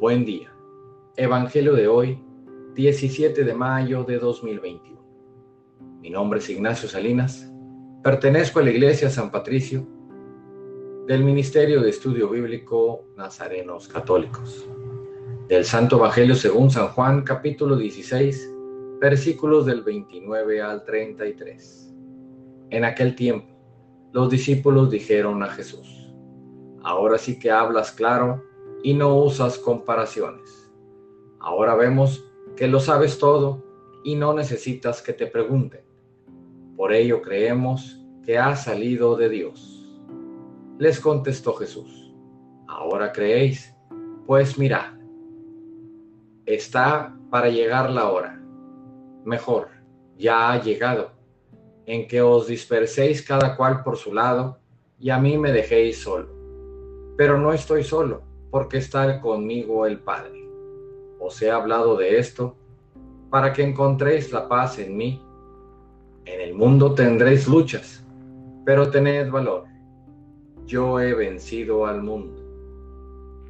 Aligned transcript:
Buen 0.00 0.24
día. 0.24 0.54
Evangelio 1.16 1.74
de 1.74 1.88
hoy, 1.88 2.22
17 2.76 3.42
de 3.42 3.52
mayo 3.52 4.04
de 4.04 4.20
2021. 4.20 4.96
Mi 6.00 6.08
nombre 6.08 6.38
es 6.38 6.48
Ignacio 6.48 6.88
Salinas. 6.88 7.50
Pertenezco 8.04 8.60
a 8.60 8.62
la 8.62 8.70
Iglesia 8.70 9.10
San 9.10 9.32
Patricio 9.32 9.84
del 11.08 11.24
Ministerio 11.24 11.80
de 11.80 11.90
Estudio 11.90 12.28
Bíblico 12.28 13.06
Nazarenos 13.16 13.88
Católicos. 13.88 14.68
Del 15.48 15.64
Santo 15.64 15.96
Evangelio 15.96 16.36
según 16.36 16.70
San 16.70 16.90
Juan, 16.90 17.22
capítulo 17.22 17.74
16, 17.74 18.54
versículos 19.00 19.66
del 19.66 19.82
29 19.82 20.62
al 20.62 20.84
33. 20.84 21.92
En 22.70 22.84
aquel 22.84 23.16
tiempo, 23.16 23.52
los 24.12 24.30
discípulos 24.30 24.92
dijeron 24.92 25.42
a 25.42 25.48
Jesús, 25.48 26.08
ahora 26.84 27.18
sí 27.18 27.36
que 27.36 27.50
hablas 27.50 27.90
claro 27.90 28.46
y 28.82 28.94
no 28.94 29.16
usas 29.16 29.58
comparaciones. 29.58 30.70
Ahora 31.40 31.74
vemos 31.74 32.24
que 32.56 32.68
lo 32.68 32.80
sabes 32.80 33.18
todo 33.18 33.64
y 34.04 34.14
no 34.14 34.32
necesitas 34.32 35.02
que 35.02 35.12
te 35.12 35.26
pregunten. 35.26 35.82
Por 36.76 36.92
ello 36.92 37.22
creemos 37.22 38.04
que 38.24 38.38
has 38.38 38.64
salido 38.64 39.16
de 39.16 39.28
Dios. 39.28 39.74
Les 40.78 41.00
contestó 41.00 41.54
Jesús, 41.54 42.14
ahora 42.68 43.12
creéis, 43.12 43.74
pues 44.26 44.58
mirad, 44.58 44.92
está 46.46 47.16
para 47.30 47.48
llegar 47.48 47.90
la 47.90 48.10
hora. 48.10 48.40
Mejor, 49.24 49.68
ya 50.16 50.52
ha 50.52 50.62
llegado, 50.62 51.12
en 51.86 52.06
que 52.06 52.22
os 52.22 52.46
disperséis 52.46 53.22
cada 53.22 53.56
cual 53.56 53.82
por 53.82 53.96
su 53.96 54.14
lado 54.14 54.58
y 55.00 55.10
a 55.10 55.18
mí 55.18 55.36
me 55.36 55.50
dejéis 55.50 56.00
solo. 56.00 56.28
Pero 57.16 57.38
no 57.38 57.52
estoy 57.52 57.82
solo 57.82 58.27
porque 58.50 58.78
está 58.78 59.20
conmigo 59.20 59.86
el 59.86 59.98
Padre. 59.98 60.48
Os 61.18 61.40
he 61.42 61.50
hablado 61.50 61.96
de 61.96 62.18
esto 62.18 62.56
para 63.30 63.52
que 63.52 63.62
encontréis 63.62 64.32
la 64.32 64.48
paz 64.48 64.78
en 64.78 64.96
mí. 64.96 65.22
En 66.24 66.40
el 66.40 66.54
mundo 66.54 66.94
tendréis 66.94 67.46
luchas, 67.46 68.04
pero 68.64 68.90
tened 68.90 69.30
valor. 69.30 69.64
Yo 70.66 71.00
he 71.00 71.14
vencido 71.14 71.86
al 71.86 72.02
mundo. 72.02 72.42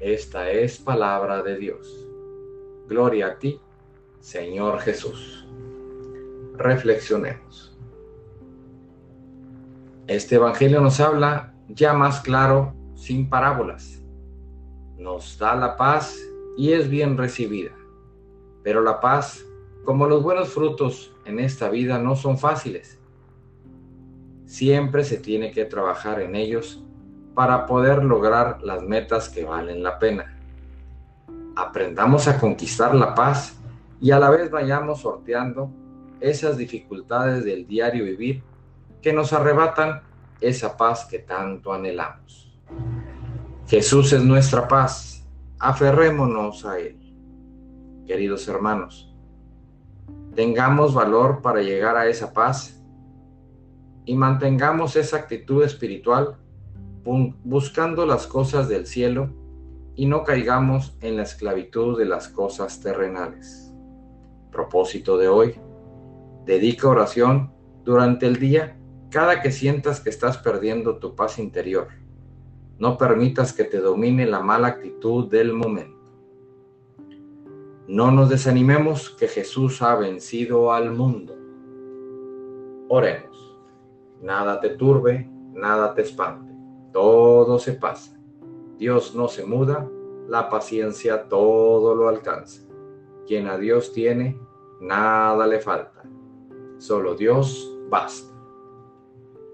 Esta 0.00 0.50
es 0.50 0.78
palabra 0.78 1.42
de 1.42 1.56
Dios. 1.56 2.06
Gloria 2.88 3.28
a 3.28 3.38
ti, 3.38 3.60
Señor 4.20 4.80
Jesús. 4.80 5.46
Reflexionemos. 6.56 7.76
Este 10.06 10.36
Evangelio 10.36 10.80
nos 10.80 10.98
habla 11.00 11.54
ya 11.68 11.92
más 11.92 12.20
claro, 12.20 12.74
sin 12.94 13.28
parábolas 13.28 13.99
nos 15.00 15.38
da 15.38 15.56
la 15.56 15.76
paz 15.76 16.20
y 16.56 16.72
es 16.72 16.88
bien 16.90 17.16
recibida. 17.16 17.72
Pero 18.62 18.82
la 18.82 19.00
paz, 19.00 19.44
como 19.84 20.06
los 20.06 20.22
buenos 20.22 20.50
frutos 20.50 21.12
en 21.24 21.40
esta 21.40 21.70
vida, 21.70 21.98
no 21.98 22.14
son 22.14 22.36
fáciles. 22.36 22.98
Siempre 24.44 25.04
se 25.04 25.16
tiene 25.16 25.52
que 25.52 25.64
trabajar 25.64 26.20
en 26.20 26.34
ellos 26.34 26.84
para 27.34 27.64
poder 27.64 28.04
lograr 28.04 28.62
las 28.62 28.82
metas 28.82 29.30
que 29.30 29.44
valen 29.44 29.82
la 29.82 29.98
pena. 29.98 30.38
Aprendamos 31.56 32.28
a 32.28 32.38
conquistar 32.38 32.94
la 32.94 33.14
paz 33.14 33.58
y 34.00 34.10
a 34.10 34.18
la 34.18 34.28
vez 34.28 34.50
vayamos 34.50 35.00
sorteando 35.00 35.70
esas 36.20 36.58
dificultades 36.58 37.44
del 37.44 37.66
diario 37.66 38.04
vivir 38.04 38.42
que 39.00 39.12
nos 39.14 39.32
arrebatan 39.32 40.02
esa 40.40 40.76
paz 40.76 41.06
que 41.06 41.20
tanto 41.20 41.72
anhelamos. 41.72 42.52
Jesús 43.70 44.12
es 44.12 44.24
nuestra 44.24 44.66
paz. 44.66 45.24
Aferrémonos 45.60 46.66
a 46.66 46.80
Él. 46.80 46.98
Queridos 48.04 48.48
hermanos, 48.48 49.14
tengamos 50.34 50.92
valor 50.92 51.40
para 51.40 51.62
llegar 51.62 51.96
a 51.96 52.08
esa 52.08 52.32
paz 52.32 52.82
y 54.04 54.16
mantengamos 54.16 54.96
esa 54.96 55.18
actitud 55.18 55.62
espiritual 55.62 56.36
buscando 57.44 58.06
las 58.06 58.26
cosas 58.26 58.68
del 58.68 58.88
cielo 58.88 59.30
y 59.94 60.06
no 60.06 60.24
caigamos 60.24 60.98
en 61.00 61.16
la 61.16 61.22
esclavitud 61.22 61.96
de 61.96 62.06
las 62.06 62.26
cosas 62.26 62.80
terrenales. 62.80 63.72
Propósito 64.50 65.16
de 65.16 65.28
hoy, 65.28 65.60
dedica 66.44 66.88
oración 66.88 67.52
durante 67.84 68.26
el 68.26 68.40
día 68.40 68.76
cada 69.10 69.40
que 69.40 69.52
sientas 69.52 70.00
que 70.00 70.10
estás 70.10 70.38
perdiendo 70.38 70.98
tu 70.98 71.14
paz 71.14 71.38
interior 71.38 72.00
no 72.80 72.96
permitas 72.96 73.52
que 73.52 73.64
te 73.64 73.78
domine 73.78 74.24
la 74.24 74.40
mala 74.40 74.68
actitud 74.68 75.28
del 75.28 75.52
momento. 75.52 76.00
No 77.86 78.10
nos 78.10 78.30
desanimemos 78.30 79.10
que 79.10 79.28
Jesús 79.28 79.82
ha 79.82 79.94
vencido 79.96 80.72
al 80.72 80.90
mundo. 80.90 81.36
Oremos. 82.88 83.58
Nada 84.22 84.60
te 84.60 84.70
turbe, 84.70 85.30
nada 85.52 85.92
te 85.94 86.02
espante. 86.02 86.50
Todo 86.90 87.58
se 87.58 87.74
pasa. 87.74 88.18
Dios 88.78 89.14
no 89.14 89.28
se 89.28 89.44
muda, 89.44 89.86
la 90.26 90.48
paciencia 90.48 91.28
todo 91.28 91.94
lo 91.94 92.08
alcanza. 92.08 92.62
Quien 93.26 93.46
a 93.46 93.58
Dios 93.58 93.92
tiene, 93.92 94.40
nada 94.80 95.46
le 95.46 95.60
falta. 95.60 96.02
Solo 96.78 97.14
Dios 97.14 97.76
basta. 97.90 98.34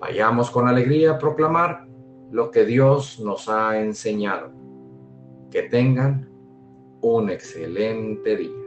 Vayamos 0.00 0.48
con 0.48 0.68
alegría 0.68 1.12
a 1.12 1.18
proclamar 1.18 1.85
lo 2.30 2.50
que 2.50 2.64
Dios 2.64 3.20
nos 3.20 3.48
ha 3.48 3.80
enseñado. 3.80 4.52
Que 5.50 5.62
tengan 5.62 6.28
un 7.00 7.30
excelente 7.30 8.36
día. 8.36 8.65